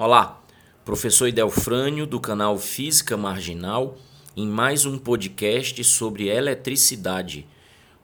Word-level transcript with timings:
Olá, 0.00 0.40
professor 0.84 1.26
Idelfrânio 1.26 2.06
do 2.06 2.20
canal 2.20 2.56
Física 2.56 3.16
Marginal 3.16 3.96
em 4.36 4.46
mais 4.46 4.86
um 4.86 4.96
podcast 4.96 5.82
sobre 5.82 6.28
eletricidade. 6.28 7.44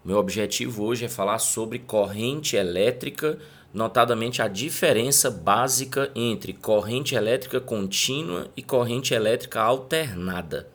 Meu 0.04 0.16
objetivo 0.16 0.82
hoje 0.82 1.04
é 1.04 1.08
falar 1.08 1.38
sobre 1.38 1.78
corrente 1.78 2.56
elétrica, 2.56 3.38
notadamente 3.72 4.42
a 4.42 4.48
diferença 4.48 5.30
básica 5.30 6.10
entre 6.16 6.52
corrente 6.52 7.14
elétrica 7.14 7.60
contínua 7.60 8.50
e 8.56 8.62
corrente 8.64 9.14
elétrica 9.14 9.60
alternada. 9.60 10.68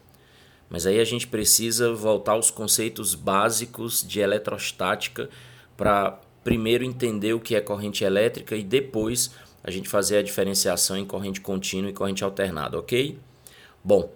Mas 0.70 0.86
aí 0.86 1.02
a 1.02 1.06
gente 1.06 1.28
precisa 1.28 1.94
voltar 1.94 2.32
aos 2.32 2.50
conceitos 2.50 3.14
básicos 3.14 4.08
de 4.08 4.22
eletrostática 4.22 5.30
para 5.76 6.18
primeiro 6.46 6.86
entender 6.86 7.34
o 7.34 7.42
que 7.42 7.56
é 7.56 7.60
corrente 7.60 8.06
elétrica 8.06 8.56
e 8.56 8.64
depois 8.64 9.32
a 9.64 9.71
gente 9.71 9.89
fazer 9.89 10.18
a 10.18 10.23
diferenciação 10.23 10.98
em 10.98 11.05
corrente 11.05 11.42
contínua 11.42 11.89
e 11.89 11.94
corrente 11.94 12.23
alternada, 12.23 12.78
ok? 12.78 13.18
Bom, 13.84 14.11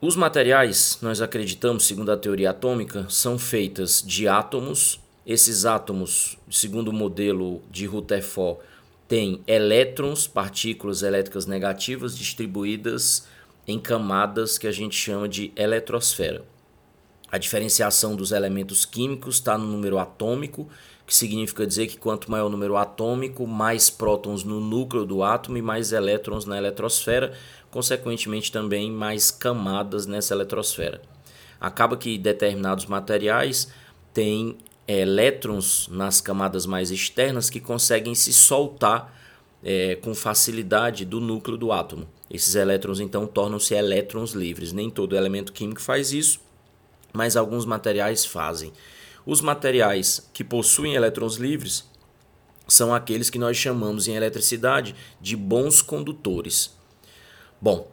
os 0.00 0.16
materiais, 0.16 0.98
nós 1.00 1.20
acreditamos, 1.20 1.86
segundo 1.86 2.10
a 2.10 2.16
teoria 2.16 2.50
atômica, 2.50 3.06
são 3.08 3.38
feitas 3.38 4.02
de 4.04 4.26
átomos. 4.26 5.00
Esses 5.24 5.64
átomos, 5.64 6.36
segundo 6.50 6.88
o 6.88 6.92
modelo 6.92 7.62
de 7.70 7.86
Rutherford, 7.86 8.58
têm 9.06 9.40
elétrons, 9.46 10.26
partículas 10.26 11.02
elétricas 11.02 11.46
negativas, 11.46 12.18
distribuídas 12.18 13.28
em 13.66 13.78
camadas 13.78 14.58
que 14.58 14.66
a 14.66 14.72
gente 14.72 14.96
chama 14.96 15.28
de 15.28 15.52
eletrosfera. 15.54 16.44
A 17.30 17.38
diferenciação 17.38 18.16
dos 18.16 18.32
elementos 18.32 18.84
químicos 18.84 19.36
está 19.36 19.56
no 19.56 19.66
número 19.66 19.98
atômico 19.98 20.68
que 21.12 21.16
significa 21.16 21.66
dizer 21.66 21.88
que 21.88 21.98
quanto 21.98 22.30
maior 22.30 22.46
o 22.46 22.48
número 22.48 22.74
atômico, 22.74 23.46
mais 23.46 23.90
prótons 23.90 24.44
no 24.44 24.58
núcleo 24.60 25.04
do 25.04 25.22
átomo 25.22 25.58
e 25.58 25.60
mais 25.60 25.92
elétrons 25.92 26.46
na 26.46 26.56
eletrosfera, 26.56 27.34
consequentemente 27.70 28.50
também 28.50 28.90
mais 28.90 29.30
camadas 29.30 30.06
nessa 30.06 30.32
eletrosfera. 30.32 31.02
Acaba 31.60 31.98
que 31.98 32.16
determinados 32.16 32.86
materiais 32.86 33.68
têm 34.14 34.56
elétrons 34.88 35.86
nas 35.88 36.18
camadas 36.22 36.64
mais 36.64 36.90
externas 36.90 37.50
que 37.50 37.60
conseguem 37.60 38.14
se 38.14 38.32
soltar 38.32 39.14
é, 39.62 39.96
com 39.96 40.14
facilidade 40.14 41.04
do 41.04 41.20
núcleo 41.20 41.58
do 41.58 41.72
átomo. 41.72 42.08
Esses 42.30 42.54
elétrons 42.54 43.00
então 43.00 43.26
tornam-se 43.26 43.74
elétrons 43.74 44.32
livres. 44.32 44.72
Nem 44.72 44.88
todo 44.88 45.14
elemento 45.14 45.52
químico 45.52 45.82
faz 45.82 46.10
isso, 46.10 46.40
mas 47.12 47.36
alguns 47.36 47.66
materiais 47.66 48.24
fazem. 48.24 48.72
Os 49.24 49.40
materiais 49.40 50.28
que 50.32 50.42
possuem 50.42 50.94
elétrons 50.94 51.36
livres 51.36 51.88
são 52.66 52.94
aqueles 52.94 53.30
que 53.30 53.38
nós 53.38 53.56
chamamos 53.56 54.08
em 54.08 54.14
eletricidade 54.14 54.94
de 55.20 55.36
bons 55.36 55.82
condutores. 55.82 56.76
Bom, 57.60 57.88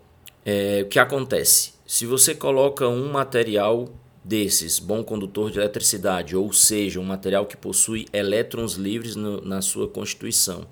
é, 0.46 0.82
o 0.84 0.88
que 0.88 1.00
acontece? 1.00 1.74
Se 1.86 2.06
você 2.06 2.34
coloca 2.34 2.88
um 2.88 3.12
material 3.12 3.90
desses, 4.24 4.80
bom 4.80 5.04
condutor 5.04 5.52
de 5.52 5.60
eletricidade, 5.60 6.36
ou 6.36 6.52
seja, 6.54 7.00
um 7.00 7.04
material 7.04 7.46
que 7.46 7.58
possui 7.58 8.06
elétrons 8.14 8.74
livres 8.74 9.16
no, 9.16 9.42
na 9.42 9.62
sua 9.62 9.88
constituição, 9.88 10.68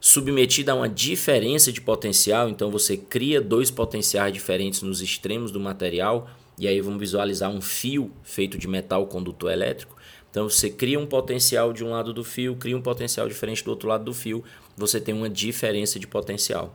submetido 0.00 0.70
a 0.70 0.74
uma 0.74 0.88
diferença 0.88 1.70
de 1.70 1.80
potencial, 1.80 2.48
então 2.48 2.70
você 2.70 2.96
cria 2.96 3.40
dois 3.40 3.70
potenciais 3.70 4.32
diferentes 4.32 4.82
nos 4.82 5.00
extremos 5.00 5.50
do 5.50 5.60
material, 5.60 6.28
e 6.58 6.68
aí 6.68 6.80
vamos 6.80 7.00
visualizar 7.00 7.50
um 7.50 7.60
fio 7.60 8.10
feito 8.22 8.58
de 8.58 8.68
metal 8.68 9.06
condutor 9.06 9.50
elétrico. 9.50 9.96
Então 10.30 10.48
você 10.48 10.70
cria 10.70 10.98
um 10.98 11.06
potencial 11.06 11.72
de 11.72 11.84
um 11.84 11.90
lado 11.90 12.12
do 12.12 12.24
fio, 12.24 12.56
cria 12.56 12.76
um 12.76 12.82
potencial 12.82 13.28
diferente 13.28 13.62
do 13.62 13.70
outro 13.70 13.88
lado 13.88 14.04
do 14.04 14.14
fio, 14.14 14.42
você 14.76 15.00
tem 15.00 15.14
uma 15.14 15.28
diferença 15.28 15.98
de 15.98 16.06
potencial. 16.06 16.74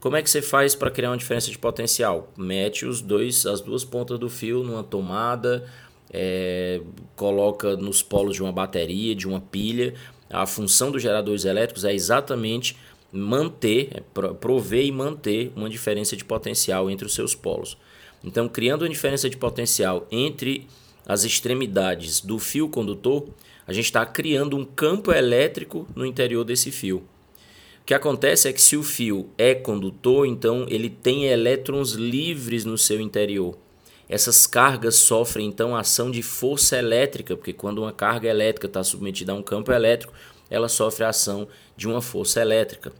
Como 0.00 0.16
é 0.16 0.22
que 0.22 0.30
você 0.30 0.40
faz 0.40 0.74
para 0.74 0.90
criar 0.90 1.10
uma 1.10 1.16
diferença 1.16 1.50
de 1.50 1.58
potencial? 1.58 2.32
Mete 2.36 2.86
os 2.86 3.02
dois, 3.02 3.44
as 3.44 3.60
duas 3.60 3.84
pontas 3.84 4.18
do 4.18 4.30
fio 4.30 4.62
numa 4.62 4.82
tomada, 4.82 5.66
é, 6.10 6.80
coloca 7.14 7.76
nos 7.76 8.02
polos 8.02 8.34
de 8.34 8.42
uma 8.42 8.52
bateria, 8.52 9.14
de 9.14 9.28
uma 9.28 9.40
pilha. 9.40 9.94
A 10.28 10.46
função 10.46 10.90
dos 10.90 11.02
geradores 11.02 11.44
elétricos 11.44 11.84
é 11.84 11.94
exatamente 11.94 12.76
manter, 13.12 13.90
é, 13.92 14.00
prover 14.32 14.84
e 14.84 14.92
manter 14.92 15.52
uma 15.54 15.68
diferença 15.68 16.16
de 16.16 16.24
potencial 16.24 16.90
entre 16.90 17.06
os 17.06 17.14
seus 17.14 17.34
polos. 17.34 17.76
Então, 18.22 18.48
criando 18.48 18.82
uma 18.82 18.88
diferença 18.88 19.28
de 19.30 19.36
potencial 19.36 20.06
entre 20.10 20.66
as 21.06 21.24
extremidades 21.24 22.20
do 22.20 22.38
fio 22.38 22.68
condutor, 22.68 23.28
a 23.66 23.72
gente 23.72 23.86
está 23.86 24.04
criando 24.04 24.56
um 24.56 24.64
campo 24.64 25.12
elétrico 25.12 25.86
no 25.94 26.04
interior 26.04 26.44
desse 26.44 26.70
fio. 26.70 26.98
O 27.82 27.84
que 27.86 27.94
acontece 27.94 28.48
é 28.48 28.52
que 28.52 28.60
se 28.60 28.76
o 28.76 28.82
fio 28.82 29.30
é 29.36 29.54
condutor, 29.54 30.26
então 30.26 30.66
ele 30.68 30.90
tem 30.90 31.24
elétrons 31.24 31.92
livres 31.92 32.64
no 32.64 32.76
seu 32.76 33.00
interior. 33.00 33.56
Essas 34.08 34.46
cargas 34.46 34.96
sofrem 34.96 35.46
então 35.46 35.74
ação 35.74 36.10
de 36.10 36.22
força 36.22 36.76
elétrica, 36.76 37.36
porque 37.36 37.52
quando 37.52 37.78
uma 37.78 37.92
carga 37.92 38.28
elétrica 38.28 38.66
está 38.66 38.84
submetida 38.84 39.32
a 39.32 39.36
um 39.36 39.42
campo 39.42 39.72
elétrico, 39.72 40.12
ela 40.50 40.68
sofre 40.68 41.04
a 41.04 41.08
ação 41.08 41.48
de 41.76 41.88
uma 41.88 42.02
força 42.02 42.40
elétrica 42.40 42.92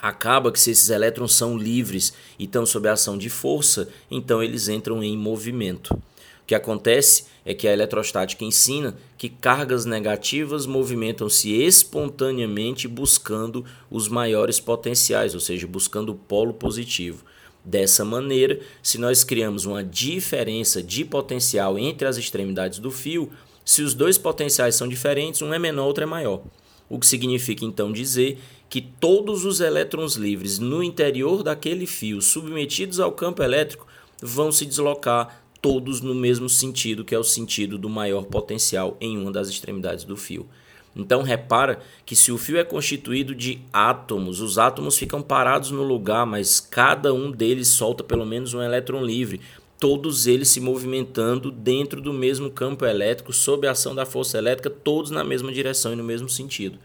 acaba 0.00 0.50
que 0.50 0.60
se 0.60 0.70
esses 0.70 0.90
elétrons 0.90 1.34
são 1.34 1.56
livres 1.56 2.12
e 2.38 2.44
estão 2.44 2.64
sob 2.64 2.88
a 2.88 2.92
ação 2.92 3.18
de 3.18 3.28
força, 3.28 3.88
então 4.10 4.42
eles 4.42 4.68
entram 4.68 5.02
em 5.02 5.16
movimento. 5.16 5.94
O 5.94 6.46
que 6.46 6.54
acontece 6.54 7.24
é 7.44 7.54
que 7.54 7.68
a 7.68 7.72
eletrostática 7.72 8.44
ensina 8.44 8.96
que 9.16 9.28
cargas 9.28 9.84
negativas 9.84 10.66
movimentam-se 10.66 11.52
espontaneamente 11.52 12.88
buscando 12.88 13.64
os 13.90 14.08
maiores 14.08 14.58
potenciais, 14.58 15.34
ou 15.34 15.40
seja, 15.40 15.66
buscando 15.66 16.12
o 16.12 16.16
polo 16.16 16.52
positivo. 16.52 17.24
Dessa 17.64 18.04
maneira, 18.04 18.58
se 18.82 18.98
nós 18.98 19.22
criamos 19.22 19.64
uma 19.64 19.84
diferença 19.84 20.82
de 20.82 21.04
potencial 21.04 21.78
entre 21.78 22.08
as 22.08 22.16
extremidades 22.16 22.78
do 22.78 22.90
fio, 22.90 23.30
se 23.64 23.82
os 23.82 23.94
dois 23.94 24.16
potenciais 24.16 24.74
são 24.74 24.88
diferentes, 24.88 25.42
um 25.42 25.52
é 25.52 25.58
menor, 25.58 25.86
outro 25.86 26.02
é 26.02 26.06
maior. 26.06 26.42
O 26.90 26.98
que 26.98 27.06
significa 27.06 27.64
então 27.64 27.92
dizer 27.92 28.38
que 28.68 28.80
todos 28.80 29.44
os 29.44 29.60
elétrons 29.60 30.16
livres 30.16 30.58
no 30.58 30.82
interior 30.82 31.44
daquele 31.44 31.86
fio 31.86 32.20
submetidos 32.20 32.98
ao 32.98 33.12
campo 33.12 33.44
elétrico 33.44 33.86
vão 34.20 34.50
se 34.50 34.66
deslocar 34.66 35.42
todos 35.62 36.00
no 36.00 36.14
mesmo 36.14 36.48
sentido, 36.48 37.04
que 37.04 37.14
é 37.14 37.18
o 37.18 37.24
sentido 37.24 37.78
do 37.78 37.88
maior 37.88 38.24
potencial 38.24 38.96
em 39.00 39.16
uma 39.16 39.30
das 39.30 39.48
extremidades 39.48 40.04
do 40.04 40.16
fio. 40.16 40.48
Então 40.96 41.22
repara 41.22 41.78
que 42.04 42.16
se 42.16 42.32
o 42.32 42.38
fio 42.38 42.58
é 42.58 42.64
constituído 42.64 43.36
de 43.36 43.60
átomos, 43.72 44.40
os 44.40 44.58
átomos 44.58 44.98
ficam 44.98 45.22
parados 45.22 45.70
no 45.70 45.84
lugar, 45.84 46.26
mas 46.26 46.58
cada 46.58 47.14
um 47.14 47.30
deles 47.30 47.68
solta 47.68 48.02
pelo 48.02 48.26
menos 48.26 48.52
um 48.52 48.60
elétron 48.60 49.04
livre, 49.04 49.40
todos 49.80 50.26
eles 50.26 50.48
se 50.50 50.60
movimentando 50.60 51.50
dentro 51.50 52.02
do 52.02 52.12
mesmo 52.12 52.50
campo 52.50 52.84
elétrico, 52.84 53.32
sob 53.32 53.66
a 53.66 53.70
ação 53.70 53.94
da 53.94 54.04
força 54.04 54.36
elétrica, 54.36 54.68
todos 54.68 55.10
na 55.10 55.24
mesma 55.24 55.50
direção 55.50 55.94
e 55.94 55.96
no 55.96 56.04
mesmo 56.04 56.28
sentido. 56.28 56.78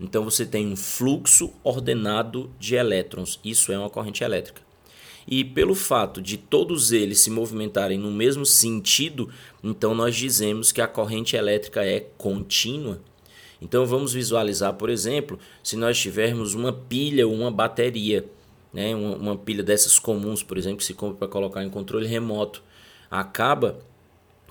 Então 0.00 0.24
você 0.24 0.44
tem 0.44 0.66
um 0.66 0.74
fluxo 0.74 1.52
ordenado 1.62 2.50
de 2.58 2.74
elétrons. 2.74 3.38
Isso 3.44 3.70
é 3.70 3.78
uma 3.78 3.88
corrente 3.88 4.24
elétrica. 4.24 4.60
E 5.28 5.44
pelo 5.44 5.76
fato 5.76 6.20
de 6.20 6.36
todos 6.36 6.90
eles 6.90 7.20
se 7.20 7.30
movimentarem 7.30 7.98
no 7.98 8.10
mesmo 8.10 8.44
sentido, 8.44 9.30
então 9.62 9.94
nós 9.94 10.16
dizemos 10.16 10.72
que 10.72 10.80
a 10.80 10.88
corrente 10.88 11.36
elétrica 11.36 11.84
é 11.84 12.00
contínua. 12.18 13.00
Então 13.62 13.86
vamos 13.86 14.12
visualizar, 14.12 14.74
por 14.74 14.90
exemplo, 14.90 15.38
se 15.62 15.76
nós 15.76 16.00
tivermos 16.00 16.54
uma 16.54 16.72
pilha 16.72 17.28
ou 17.28 17.34
uma 17.34 17.50
bateria, 17.50 18.24
né, 18.72 18.94
uma, 18.94 19.16
uma 19.16 19.36
pilha 19.36 19.62
dessas 19.62 19.98
comuns, 19.98 20.42
por 20.42 20.56
exemplo, 20.56 20.78
que 20.78 20.84
se 20.84 20.94
compra 20.94 21.18
para 21.18 21.28
colocar 21.28 21.64
em 21.64 21.70
controle 21.70 22.06
remoto, 22.06 22.62
acaba 23.10 23.78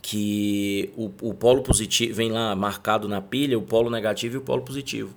que 0.02 0.92
o, 0.96 1.12
o 1.22 1.34
polo 1.34 1.62
positivo 1.62 2.16
vem 2.16 2.32
lá 2.32 2.56
marcado 2.56 3.08
na 3.08 3.22
pilha, 3.22 3.58
o 3.58 3.62
polo 3.62 3.90
negativo 3.90 4.36
e 4.36 4.38
o 4.38 4.42
polo 4.42 4.62
positivo. 4.62 5.14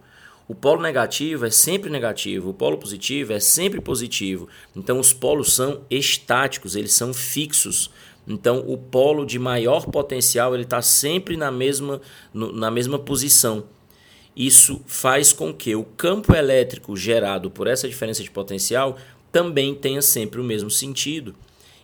O 0.48 0.54
polo 0.54 0.82
negativo 0.82 1.46
é 1.46 1.50
sempre 1.50 1.88
negativo, 1.88 2.50
o 2.50 2.54
polo 2.54 2.76
positivo 2.76 3.32
é 3.32 3.40
sempre 3.40 3.80
positivo. 3.80 4.48
Então 4.76 4.98
os 4.98 5.12
polos 5.12 5.54
são 5.54 5.82
estáticos, 5.88 6.74
eles 6.76 6.92
são 6.92 7.14
fixos. 7.14 7.90
Então 8.26 8.64
o 8.66 8.76
polo 8.76 9.24
de 9.24 9.38
maior 9.38 9.86
potencial 9.86 10.54
ele 10.54 10.64
está 10.64 10.82
sempre 10.82 11.36
na 11.36 11.50
mesma, 11.50 12.00
no, 12.34 12.52
na 12.52 12.70
mesma 12.70 12.98
posição. 12.98 13.64
Isso 14.34 14.82
faz 14.86 15.32
com 15.32 15.52
que 15.52 15.74
o 15.74 15.84
campo 15.84 16.34
elétrico 16.34 16.96
gerado 16.96 17.50
por 17.50 17.66
essa 17.66 17.88
diferença 17.88 18.22
de 18.22 18.30
potencial 18.30 18.96
também 19.30 19.74
tenha 19.74 20.02
sempre 20.02 20.40
o 20.40 20.44
mesmo 20.44 20.70
sentido 20.70 21.34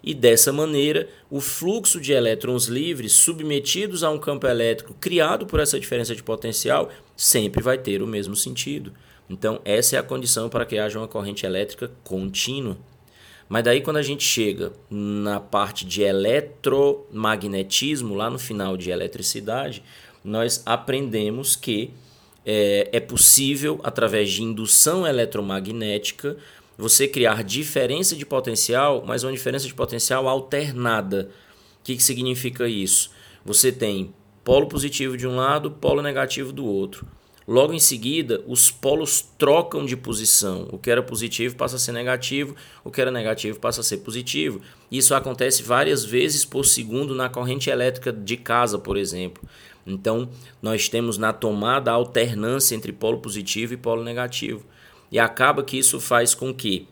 e 0.02 0.12
dessa 0.14 0.52
maneira 0.52 1.08
o 1.30 1.40
fluxo 1.40 2.00
de 2.00 2.12
elétrons 2.12 2.66
livres 2.66 3.12
submetidos 3.12 4.02
a 4.02 4.10
um 4.10 4.18
campo 4.18 4.44
elétrico 4.46 4.94
criado 4.94 5.46
por 5.46 5.60
essa 5.60 5.78
diferença 5.78 6.14
de 6.14 6.22
potencial 6.22 6.90
sempre 7.16 7.62
vai 7.62 7.78
ter 7.78 8.02
o 8.02 8.06
mesmo 8.06 8.36
sentido. 8.36 8.92
Então, 9.28 9.60
essa 9.64 9.96
é 9.96 9.98
a 9.98 10.02
condição 10.02 10.48
para 10.48 10.64
que 10.64 10.78
haja 10.78 10.98
uma 10.98 11.08
corrente 11.08 11.44
elétrica 11.44 11.90
contínua. 12.02 12.78
Mas 13.48 13.64
daí 13.64 13.80
quando 13.80 13.98
a 13.98 14.02
gente 14.02 14.24
chega 14.24 14.72
na 14.90 15.40
parte 15.40 15.84
de 15.84 16.02
eletromagnetismo, 16.02 18.14
lá 18.14 18.30
no 18.30 18.38
final 18.38 18.76
de 18.76 18.90
eletricidade, 18.90 19.82
nós 20.24 20.62
aprendemos 20.64 21.56
que 21.56 21.90
é, 22.50 22.88
é 22.92 22.98
possível, 22.98 23.78
através 23.84 24.30
de 24.30 24.42
indução 24.42 25.06
eletromagnética, 25.06 26.34
você 26.78 27.06
criar 27.06 27.44
diferença 27.44 28.16
de 28.16 28.24
potencial, 28.24 29.04
mas 29.06 29.22
uma 29.22 29.32
diferença 29.32 29.66
de 29.66 29.74
potencial 29.74 30.26
alternada. 30.26 31.28
O 31.78 31.84
que, 31.84 31.94
que 31.94 32.02
significa 32.02 32.66
isso? 32.66 33.10
Você 33.44 33.70
tem 33.70 34.14
polo 34.42 34.66
positivo 34.66 35.14
de 35.14 35.26
um 35.26 35.36
lado, 35.36 35.72
polo 35.72 36.00
negativo 36.00 36.50
do 36.50 36.64
outro. 36.64 37.06
Logo 37.46 37.74
em 37.74 37.78
seguida, 37.78 38.42
os 38.46 38.70
polos 38.70 39.22
trocam 39.36 39.84
de 39.84 39.96
posição. 39.96 40.68
O 40.72 40.78
que 40.78 40.90
era 40.90 41.02
positivo 41.02 41.54
passa 41.54 41.76
a 41.76 41.78
ser 41.78 41.92
negativo, 41.92 42.56
o 42.82 42.90
que 42.90 43.00
era 43.00 43.10
negativo 43.10 43.58
passa 43.58 43.82
a 43.82 43.84
ser 43.84 43.98
positivo. 43.98 44.62
Isso 44.90 45.14
acontece 45.14 45.62
várias 45.62 46.02
vezes 46.02 46.46
por 46.46 46.64
segundo 46.64 47.14
na 47.14 47.28
corrente 47.28 47.68
elétrica 47.68 48.10
de 48.10 48.38
casa, 48.38 48.78
por 48.78 48.96
exemplo. 48.96 49.42
Então, 49.90 50.28
nós 50.60 50.88
temos 50.88 51.18
na 51.18 51.32
tomada 51.32 51.90
a 51.90 51.94
alternância 51.94 52.74
entre 52.74 52.92
polo 52.92 53.18
positivo 53.18 53.74
e 53.74 53.76
polo 53.76 54.04
negativo. 54.04 54.64
E 55.10 55.18
acaba 55.18 55.62
que 55.62 55.78
isso 55.78 55.98
faz 55.98 56.34
com 56.34 56.52
que, 56.52 56.86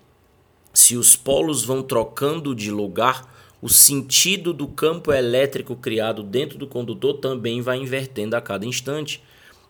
se 0.73 0.97
os 0.97 1.15
polos 1.15 1.65
vão 1.65 1.83
trocando 1.83 2.55
de 2.55 2.71
lugar, 2.71 3.35
o 3.61 3.69
sentido 3.69 4.53
do 4.53 4.69
campo 4.69 5.13
elétrico 5.13 5.77
criado 5.77 6.23
dentro 6.23 6.59
do 6.59 6.67
condutor 6.67 7.15
também 7.15 7.61
vai 7.61 7.79
invertendo 7.79 8.37
a 8.37 8.41
cada 8.41 8.67
instante 8.67 9.23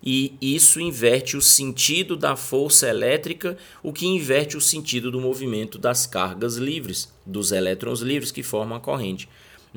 e 0.03 0.37
isso 0.41 0.81
inverte 0.81 1.37
o 1.37 1.43
sentido 1.43 2.17
da 2.17 2.37
força 2.37 2.89
elétrica, 2.89 3.57
o 3.83 3.93
que 3.93 4.07
inverte 4.07 4.57
o 4.57 4.61
sentido 4.61 5.11
do 5.11 5.21
movimento 5.21 5.79
das 5.79 6.07
cargas 6.07 6.57
livres, 6.57 7.13
dos 7.25 7.51
elétrons 7.51 8.01
livres 8.01 8.31
que 8.31 8.43
formam 8.43 8.77
a 8.77 8.81
corrente. 8.81 9.29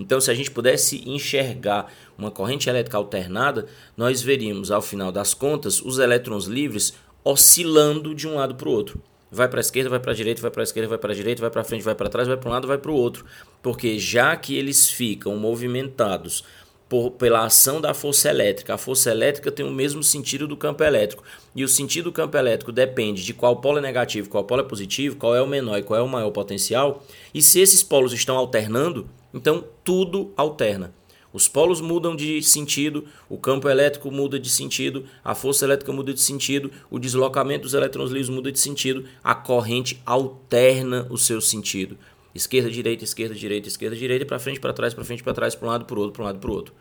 Então, 0.02 0.20
se 0.22 0.32
a 0.32 0.34
gente 0.34 0.50
pudesse 0.50 1.04
enxergar 1.08 1.92
uma 2.18 2.32
corrente 2.32 2.70
elétrica 2.70 2.98
alternada, 2.98 3.68
nós 3.96 4.22
veríamos, 4.22 4.72
ao 4.72 4.82
final 4.82 5.12
das 5.12 5.34
contas, 5.34 5.82
os 5.82 6.00
elétrons 6.00 6.46
livres 6.46 6.94
oscilando 7.24 8.16
de 8.16 8.28
um 8.28 8.36
lado 8.36 8.56
para 8.56 8.70
o 8.70 8.72
outro. 8.72 9.02
Vai 9.32 9.48
para 9.48 9.60
a 9.60 9.62
esquerda, 9.62 9.90
vai 9.90 10.00
para 10.00 10.12
a 10.12 10.16
direita, 10.16 10.42
vai 10.42 10.50
para 10.50 10.62
a 10.62 10.64
esquerda, 10.64 10.90
vai 10.90 10.98
para 10.98 11.12
a 11.12 11.16
direita, 11.16 11.42
vai 11.42 11.52
para 11.52 11.64
frente, 11.64 11.84
vai 11.84 11.94
para 11.94 12.10
trás, 12.10 12.28
vai 12.28 12.38
para 12.38 12.50
um 12.50 12.54
lado, 12.54 12.68
vai 12.68 12.78
para 12.78 12.92
o 12.92 12.96
outro. 12.96 13.26
Porque 13.62 14.00
já 14.00 14.36
que 14.36 14.56
eles 14.56 14.90
ficam 14.90 15.36
movimentados 15.36 16.44
por, 16.90 17.12
pela 17.12 17.46
ação 17.46 17.80
da 17.80 17.94
força 17.94 18.30
elétrica. 18.30 18.74
A 18.74 18.78
força 18.78 19.12
elétrica 19.12 19.52
tem 19.52 19.66
o 19.66 19.72
mesmo 19.72 20.04
sentido 20.04 20.48
do 20.48 20.58
campo 20.58 20.84
elétrico. 20.84 21.24
E 21.56 21.64
o 21.64 21.68
sentido 21.68 22.06
do 22.06 22.12
campo 22.12 22.36
elétrico 22.36 22.72
depende 22.72 23.24
de 23.24 23.34
qual 23.34 23.58
polo 23.58 23.78
é 23.78 23.82
negativo, 23.82 24.28
qual 24.28 24.44
polo 24.44 24.62
é 24.62 24.66
positivo, 24.66 25.16
qual 25.16 25.36
é 25.36 25.42
o 25.42 25.48
menor 25.48 25.78
e 25.78 25.84
qual 25.84 26.00
é 26.00 26.04
o 26.04 26.10
maior 26.10 26.32
potencial. 26.32 27.06
E 27.32 27.42
se 27.42 27.60
esses 27.60 27.84
polos 27.84 28.12
estão 28.12 28.36
alternando, 28.36 29.08
então 29.32 29.64
tudo 29.84 30.34
alterna. 30.36 30.94
Os 31.32 31.48
polos 31.48 31.80
mudam 31.80 32.16
de 32.16 32.42
sentido, 32.42 33.06
o 33.30 33.38
campo 33.38 33.70
elétrico 33.70 34.10
muda 34.10 34.40
de 34.40 34.50
sentido, 34.50 35.06
a 35.24 35.36
força 35.36 35.64
elétrica 35.64 35.94
muda 35.94 36.12
de 36.12 36.20
sentido, 36.20 36.72
o 36.90 36.98
deslocamento 36.98 37.64
dos 37.64 37.76
elétrons 37.76 38.10
livres 38.10 38.30
muda 38.30 38.52
de 38.52 38.60
sentido, 38.60 39.06
a 39.24 39.36
corrente 39.36 40.02
alterna 40.08 41.06
o 41.08 41.20
seu 41.20 41.40
sentido. 41.40 42.00
Esquerda, 42.34 42.70
direita, 42.70 43.04
esquerda, 43.04 43.36
direita, 43.36 43.68
esquerda, 43.68 43.96
direita, 43.96 44.26
para 44.26 44.40
frente, 44.40 44.60
para 44.60 44.74
trás, 44.74 44.94
para 44.94 45.04
frente, 45.04 45.24
para 45.24 45.34
trás, 45.34 45.56
para 45.56 45.68
um 45.68 45.72
lado, 45.72 45.86
para 45.86 45.98
o 45.98 46.00
outro, 46.00 46.14
para 46.14 46.24
um 46.24 46.26
lado, 46.26 46.40
para 46.40 46.50
o 46.50 46.54
outro. 46.54 46.74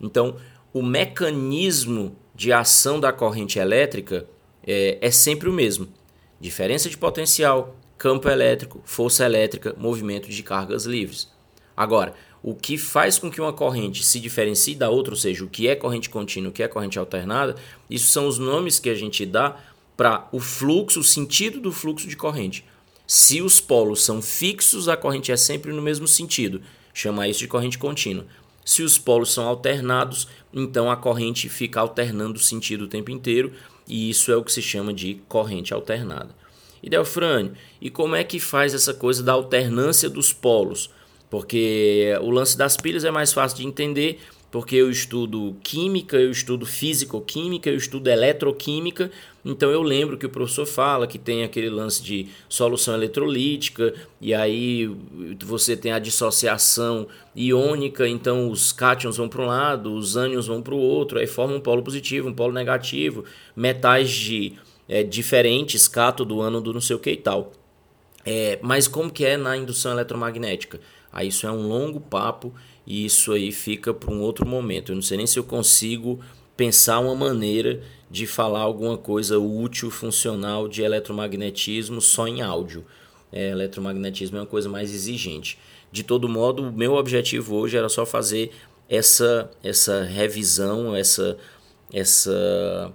Então, 0.00 0.36
o 0.72 0.82
mecanismo 0.82 2.16
de 2.34 2.52
ação 2.52 2.98
da 2.98 3.12
corrente 3.12 3.58
elétrica 3.58 4.26
é, 4.66 4.98
é 5.00 5.10
sempre 5.10 5.48
o 5.48 5.52
mesmo: 5.52 5.88
diferença 6.40 6.88
de 6.88 6.96
potencial, 6.96 7.76
campo 7.96 8.28
elétrico, 8.28 8.80
força 8.84 9.24
elétrica, 9.24 9.74
movimento 9.78 10.28
de 10.28 10.42
cargas 10.42 10.84
livres. 10.84 11.32
Agora, 11.76 12.14
o 12.42 12.54
que 12.54 12.76
faz 12.76 13.18
com 13.18 13.30
que 13.30 13.40
uma 13.40 13.52
corrente 13.52 14.04
se 14.04 14.20
diferencie 14.20 14.74
da 14.74 14.90
outra, 14.90 15.14
ou 15.14 15.18
seja, 15.18 15.44
o 15.44 15.48
que 15.48 15.66
é 15.66 15.74
corrente 15.74 16.10
contínua, 16.10 16.50
o 16.50 16.52
que 16.52 16.62
é 16.62 16.68
corrente 16.68 16.98
alternada, 16.98 17.54
isso 17.88 18.08
são 18.08 18.26
os 18.26 18.38
nomes 18.38 18.78
que 18.78 18.90
a 18.90 18.94
gente 18.94 19.24
dá 19.24 19.56
para 19.96 20.28
o 20.32 20.40
fluxo, 20.40 21.00
o 21.00 21.04
sentido 21.04 21.60
do 21.60 21.72
fluxo 21.72 22.06
de 22.06 22.16
corrente. 22.16 22.64
Se 23.06 23.42
os 23.42 23.60
polos 23.60 24.02
são 24.02 24.22
fixos, 24.22 24.88
a 24.88 24.96
corrente 24.96 25.30
é 25.30 25.36
sempre 25.36 25.72
no 25.72 25.82
mesmo 25.82 26.08
sentido. 26.08 26.62
Chama 26.92 27.28
isso 27.28 27.40
de 27.40 27.48
corrente 27.48 27.78
contínua. 27.78 28.26
Se 28.64 28.82
os 28.82 28.96
polos 28.98 29.32
são 29.32 29.46
alternados, 29.46 30.26
então 30.52 30.90
a 30.90 30.96
corrente 30.96 31.48
fica 31.48 31.80
alternando 31.80 32.38
o 32.38 32.42
sentido 32.42 32.84
o 32.84 32.88
tempo 32.88 33.10
inteiro, 33.10 33.52
e 33.86 34.08
isso 34.08 34.32
é 34.32 34.36
o 34.36 34.42
que 34.42 34.52
se 34.52 34.62
chama 34.62 34.92
de 34.92 35.20
corrente 35.28 35.74
alternada. 35.74 36.30
E 36.82 36.88
Delfrânio, 36.88 37.54
e 37.80 37.90
como 37.90 38.14
é 38.14 38.24
que 38.24 38.40
faz 38.40 38.72
essa 38.72 38.94
coisa 38.94 39.22
da 39.22 39.32
alternância 39.32 40.08
dos 40.08 40.32
polos? 40.32 40.90
Porque 41.28 42.16
o 42.22 42.30
lance 42.30 42.56
das 42.56 42.76
pilhas 42.76 43.04
é 43.04 43.10
mais 43.10 43.32
fácil 43.32 43.58
de 43.58 43.66
entender, 43.66 44.20
porque 44.54 44.76
eu 44.76 44.88
estudo 44.88 45.56
química, 45.64 46.16
eu 46.16 46.30
estudo 46.30 46.64
físico-química, 46.64 47.68
eu 47.68 47.74
estudo 47.74 48.06
eletroquímica, 48.06 49.10
então 49.44 49.68
eu 49.68 49.82
lembro 49.82 50.16
que 50.16 50.26
o 50.26 50.28
professor 50.28 50.64
fala 50.64 51.08
que 51.08 51.18
tem 51.18 51.42
aquele 51.42 51.68
lance 51.68 52.00
de 52.00 52.28
solução 52.48 52.94
eletrolítica, 52.94 53.92
e 54.20 54.32
aí 54.32 54.88
você 55.44 55.76
tem 55.76 55.90
a 55.90 55.98
dissociação 55.98 57.08
iônica, 57.34 58.06
então 58.06 58.48
os 58.48 58.70
cátions 58.70 59.16
vão 59.16 59.28
para 59.28 59.42
um 59.42 59.46
lado, 59.46 59.92
os 59.92 60.14
ânions 60.14 60.46
vão 60.46 60.62
para 60.62 60.72
o 60.74 60.78
outro, 60.78 61.18
aí 61.18 61.26
forma 61.26 61.56
um 61.56 61.60
polo 61.60 61.82
positivo, 61.82 62.28
um 62.28 62.32
polo 62.32 62.52
negativo, 62.52 63.24
metais 63.56 64.08
de 64.08 64.52
é, 64.88 65.02
diferentes, 65.02 65.88
cátodo, 65.88 66.40
ânodo, 66.40 66.72
não 66.72 66.80
sei 66.80 66.94
o 66.94 67.00
que 67.00 67.10
e 67.10 67.16
tal. 67.16 67.50
É, 68.24 68.60
mas 68.62 68.86
como 68.86 69.10
que 69.10 69.24
é 69.24 69.36
na 69.36 69.56
indução 69.56 69.90
eletromagnética? 69.90 70.78
Aí 71.14 71.28
isso 71.28 71.46
é 71.46 71.52
um 71.52 71.68
longo 71.68 72.00
papo 72.00 72.52
e 72.84 73.04
isso 73.04 73.32
aí 73.32 73.52
fica 73.52 73.94
para 73.94 74.12
um 74.12 74.20
outro 74.20 74.44
momento. 74.44 74.90
Eu 74.90 74.96
não 74.96 75.02
sei 75.02 75.16
nem 75.16 75.28
se 75.28 75.38
eu 75.38 75.44
consigo 75.44 76.18
pensar 76.56 76.98
uma 76.98 77.14
maneira 77.14 77.80
de 78.10 78.26
falar 78.26 78.60
alguma 78.60 78.98
coisa 78.98 79.38
útil, 79.38 79.92
funcional 79.92 80.66
de 80.66 80.82
eletromagnetismo 80.82 82.00
só 82.00 82.26
em 82.26 82.42
áudio. 82.42 82.84
É, 83.32 83.50
eletromagnetismo 83.50 84.38
é 84.38 84.40
uma 84.40 84.46
coisa 84.46 84.68
mais 84.68 84.92
exigente. 84.92 85.56
De 85.92 86.02
todo 86.02 86.28
modo, 86.28 86.64
o 86.64 86.72
meu 86.72 86.94
objetivo 86.94 87.54
hoje 87.54 87.76
era 87.76 87.88
só 87.88 88.04
fazer 88.04 88.50
essa 88.88 89.48
essa 89.62 90.02
revisão, 90.02 90.96
essa 90.96 91.36
essa 91.92 92.92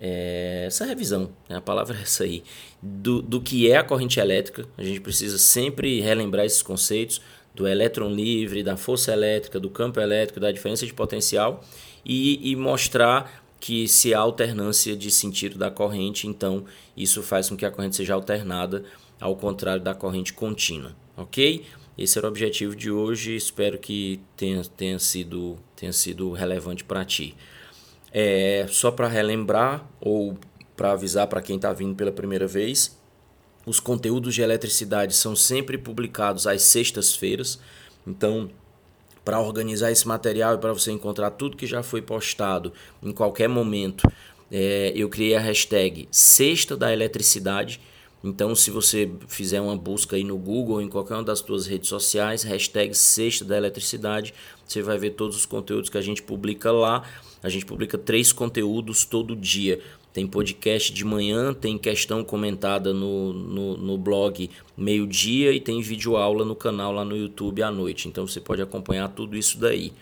é, 0.00 0.64
essa 0.66 0.84
revisão, 0.84 1.30
né? 1.48 1.56
a 1.56 1.60
palavra 1.60 1.96
é 1.96 2.02
essa 2.02 2.24
aí, 2.24 2.42
do, 2.82 3.22
do 3.22 3.40
que 3.40 3.70
é 3.70 3.76
a 3.76 3.84
corrente 3.84 4.18
elétrica. 4.18 4.66
A 4.76 4.82
gente 4.82 5.00
precisa 5.00 5.38
sempre 5.38 6.00
relembrar 6.00 6.44
esses 6.44 6.60
conceitos 6.60 7.20
do 7.54 7.66
elétron 7.66 8.08
livre, 8.08 8.62
da 8.62 8.76
força 8.76 9.12
elétrica, 9.12 9.60
do 9.60 9.70
campo 9.70 10.00
elétrico, 10.00 10.40
da 10.40 10.50
diferença 10.50 10.86
de 10.86 10.92
potencial 10.92 11.62
e, 12.04 12.50
e 12.50 12.56
mostrar 12.56 13.42
que 13.60 13.86
se 13.86 14.12
há 14.12 14.18
alternância 14.18 14.96
de 14.96 15.10
sentido 15.10 15.56
da 15.56 15.70
corrente, 15.70 16.26
então 16.26 16.64
isso 16.96 17.22
faz 17.22 17.48
com 17.48 17.56
que 17.56 17.64
a 17.64 17.70
corrente 17.70 17.94
seja 17.94 18.14
alternada 18.14 18.84
ao 19.20 19.36
contrário 19.36 19.82
da 19.82 19.94
corrente 19.94 20.32
contínua, 20.32 20.96
ok? 21.16 21.64
Esse 21.96 22.18
era 22.18 22.26
o 22.26 22.30
objetivo 22.30 22.74
de 22.74 22.90
hoje, 22.90 23.36
espero 23.36 23.78
que 23.78 24.18
tenha, 24.36 24.62
tenha, 24.64 24.98
sido, 24.98 25.58
tenha 25.76 25.92
sido 25.92 26.32
relevante 26.32 26.82
para 26.82 27.04
ti. 27.04 27.36
É, 28.10 28.66
só 28.68 28.90
para 28.90 29.06
relembrar 29.06 29.88
ou 30.00 30.36
para 30.76 30.92
avisar 30.92 31.26
para 31.28 31.40
quem 31.40 31.56
está 31.56 31.72
vindo 31.72 31.94
pela 31.94 32.10
primeira 32.10 32.46
vez, 32.46 32.98
os 33.64 33.78
conteúdos 33.78 34.34
de 34.34 34.42
eletricidade 34.42 35.14
são 35.14 35.36
sempre 35.36 35.78
publicados 35.78 36.46
às 36.46 36.62
sextas-feiras. 36.62 37.58
Então, 38.06 38.50
para 39.24 39.40
organizar 39.40 39.90
esse 39.90 40.06
material 40.06 40.54
e 40.54 40.58
para 40.58 40.72
você 40.72 40.90
encontrar 40.90 41.30
tudo 41.30 41.56
que 41.56 41.66
já 41.66 41.82
foi 41.82 42.02
postado 42.02 42.72
em 43.02 43.12
qualquer 43.12 43.48
momento, 43.48 44.02
é, 44.50 44.92
eu 44.94 45.08
criei 45.08 45.34
a 45.34 45.40
hashtag 45.40 46.08
Sexta 46.10 46.76
da 46.76 46.92
Eletricidade. 46.92 47.80
Então, 48.24 48.54
se 48.54 48.70
você 48.70 49.10
fizer 49.26 49.60
uma 49.60 49.76
busca 49.76 50.14
aí 50.16 50.22
no 50.22 50.36
Google 50.36 50.76
ou 50.76 50.82
em 50.82 50.88
qualquer 50.88 51.14
uma 51.14 51.24
das 51.24 51.40
suas 51.40 51.66
redes 51.66 51.88
sociais, 51.88 52.42
hashtag 52.42 52.94
Sexta 52.94 53.44
da 53.44 53.56
Eletricidade, 53.56 54.34
você 54.66 54.82
vai 54.82 54.98
ver 54.98 55.10
todos 55.10 55.36
os 55.36 55.46
conteúdos 55.46 55.88
que 55.88 55.98
a 55.98 56.02
gente 56.02 56.22
publica 56.22 56.70
lá. 56.70 57.02
A 57.42 57.48
gente 57.48 57.64
publica 57.64 57.98
três 57.98 58.32
conteúdos 58.32 59.04
todo 59.04 59.34
dia. 59.34 59.80
Tem 60.12 60.26
podcast 60.26 60.92
de 60.92 61.04
manhã, 61.04 61.54
tem 61.54 61.78
questão 61.78 62.22
comentada 62.22 62.92
no, 62.92 63.32
no, 63.32 63.76
no 63.78 63.98
blog 63.98 64.50
meio-dia 64.76 65.52
e 65.52 65.60
tem 65.60 65.80
vídeo 65.80 66.16
aula 66.16 66.44
no 66.44 66.54
canal 66.54 66.92
lá 66.92 67.04
no 67.04 67.16
YouTube 67.16 67.62
à 67.62 67.70
noite. 67.70 68.08
Então 68.08 68.26
você 68.26 68.40
pode 68.40 68.60
acompanhar 68.60 69.08
tudo 69.08 69.36
isso 69.36 69.58
daí. 69.58 69.92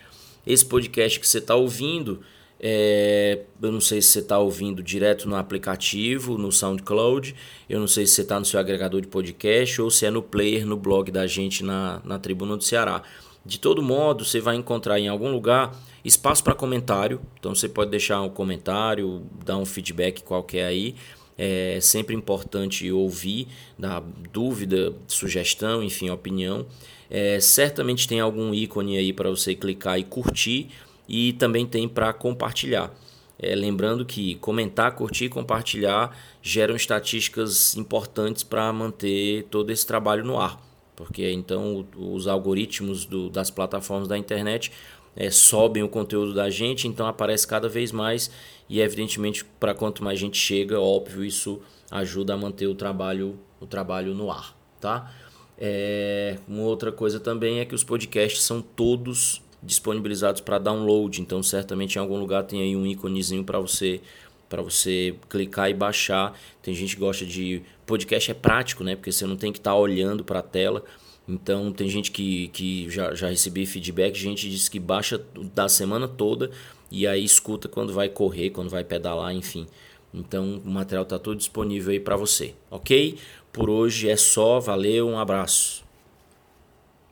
Esse 0.45 0.65
podcast 0.65 1.21
que 1.21 1.29
você 1.29 1.39
está 1.39 1.55
ouvindo, 1.55 2.21
é, 2.59 3.41
eu 3.63 3.71
não 3.71 3.81
sei 3.81 4.03
se 4.03 4.09
você 4.09 4.19
está 4.19 4.39
ouvindo 4.39 4.83
direto 4.83 5.29
no 5.29 5.37
aplicativo, 5.37 6.37
no 6.37 6.51
SoundCloud, 6.51 7.35
eu 7.69 7.79
não 7.79 7.87
sei 7.87 8.05
se 8.05 8.15
você 8.15 8.23
está 8.23 8.39
no 8.39 8.45
seu 8.45 8.59
agregador 8.59 9.01
de 9.01 9.07
podcast 9.07 9.81
ou 9.81 9.91
se 9.91 10.07
é 10.07 10.11
no 10.11 10.23
player, 10.23 10.67
no 10.67 10.77
blog 10.77 11.11
da 11.13 11.27
gente 11.27 11.63
na, 11.63 12.01
na 12.05 12.19
Tribuna 12.19 12.57
do 12.57 12.65
Ceará. 12.65 13.03
De 13.45 13.59
todo 13.59 13.83
modo, 13.83 14.25
você 14.25 14.41
vai 14.41 14.57
encontrar 14.57 14.99
em 14.99 15.09
algum 15.09 15.31
lugar 15.31 15.75
espaço 16.05 16.43
para 16.43 16.55
comentário. 16.55 17.21
Então 17.39 17.55
você 17.55 17.69
pode 17.69 17.91
deixar 17.91 18.21
um 18.21 18.29
comentário, 18.29 19.23
dar 19.45 19.57
um 19.57 19.65
feedback 19.65 20.23
qualquer 20.23 20.67
aí. 20.67 20.95
É 21.37 21.79
sempre 21.81 22.15
importante 22.15 22.91
ouvir, 22.93 23.49
dar 23.79 24.03
dúvida, 24.31 24.93
sugestão, 25.07 25.83
enfim, 25.83 26.11
opinião. 26.11 26.67
É, 27.09 27.41
certamente 27.41 28.07
tem 28.07 28.21
algum 28.21 28.53
ícone 28.53 28.99
aí 28.99 29.13
para 29.13 29.31
você 29.31 29.55
clicar 29.55 29.99
e 29.99 30.05
curtir 30.05 30.69
e 31.09 31.33
também 31.33 31.67
tem 31.67 31.89
para 31.89 32.13
compartilhar. 32.13 32.95
É, 33.39 33.55
lembrando 33.55 34.05
que 34.05 34.35
comentar, 34.35 34.95
curtir 34.95 35.25
e 35.25 35.29
compartilhar 35.31 36.15
geram 36.43 36.77
estatísticas 36.77 37.75
importantes 37.75 38.43
para 38.43 38.71
manter 38.71 39.45
todo 39.45 39.71
esse 39.71 39.87
trabalho 39.87 40.23
no 40.23 40.39
ar. 40.39 40.70
Porque 41.01 41.31
então 41.31 41.87
os 41.97 42.29
algoritmos 42.29 43.07
do, 43.07 43.31
das 43.31 43.51
plataformas 43.51 44.07
da 44.07 44.19
internet 44.19 44.71
é, 45.17 45.31
sobem 45.31 45.83
o 45.83 45.89
conteúdo 45.89 46.35
da 46.35 46.51
gente, 46.51 46.87
então 46.87 47.07
aparece 47.07 47.47
cada 47.47 47.71
vez 47.71 47.91
mais 47.91 48.31
e 48.69 48.83
evidentemente 48.83 49.43
para 49.59 49.73
quanto 49.73 50.05
mais 50.05 50.19
gente 50.19 50.37
chega, 50.37 50.79
óbvio, 50.79 51.25
isso 51.25 51.59
ajuda 51.91 52.35
a 52.35 52.37
manter 52.37 52.67
o 52.67 52.75
trabalho, 52.75 53.39
o 53.59 53.67
trabalho 53.67 54.15
no 54.15 54.31
ar, 54.31 54.55
tá? 54.79 55.11
É, 55.57 56.37
uma 56.47 56.65
outra 56.65 56.93
coisa 56.93 57.19
também 57.19 57.61
é 57.61 57.65
que 57.65 57.75
os 57.75 57.83
podcasts 57.83 58.43
são 58.43 58.61
todos 58.61 59.41
disponibilizados 59.63 60.43
para 60.43 60.59
download, 60.59 61.23
então 61.23 61.43
certamente 61.43 61.97
em 61.97 61.99
algum 61.99 62.19
lugar 62.19 62.45
tem 62.45 62.61
aí 62.61 62.77
um 62.77 62.87
íconezinho 62.87 63.43
para 63.43 63.59
você 63.59 64.03
para 64.51 64.61
você 64.61 65.15
clicar 65.31 65.71
e 65.71 65.75
baixar. 65.75 66.39
Tem 66.61 66.75
gente 66.75 66.97
que 66.97 67.01
gosta 67.01 67.25
de 67.25 67.63
podcast 67.87 68.31
é 68.31 68.35
prático, 68.35 68.85
né? 68.85 68.97
Porque 68.97 69.13
você 69.13 69.25
não 69.25 69.37
tem 69.37 69.53
que 69.53 69.59
estar 69.59 69.71
tá 69.71 69.77
olhando 69.77 70.23
para 70.23 70.41
a 70.41 70.43
tela. 70.43 70.85
Então 71.27 71.73
tem 71.73 71.89
gente 71.89 72.11
que, 72.11 72.49
que 72.49 72.91
já, 72.91 73.15
já 73.15 73.29
recebi 73.29 73.65
feedback, 73.65 74.19
gente 74.19 74.51
diz 74.51 74.69
que 74.69 74.81
baixa 74.81 75.25
da 75.55 75.69
semana 75.69 76.09
toda 76.09 76.51
e 76.91 77.07
aí 77.07 77.25
escuta 77.25 77.69
quando 77.69 77.93
vai 77.93 78.09
correr, 78.09 78.51
quando 78.51 78.69
vai 78.69 78.83
pedalar, 78.83 79.33
enfim. 79.33 79.67
Então 80.13 80.61
o 80.65 80.69
material 80.69 81.05
está 81.05 81.19
todo 81.21 81.39
disponível 81.39 81.93
aí 81.93 82.01
para 82.01 82.17
você, 82.17 82.55
ok? 82.69 83.17
Por 83.53 83.71
hoje 83.71 84.09
é 84.09 84.17
só, 84.17 84.59
valeu, 84.59 85.09
um 85.09 85.19
abraço. 85.19 85.85